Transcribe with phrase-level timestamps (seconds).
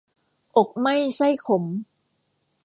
[0.57, 1.63] อกไหม้ไส้ขม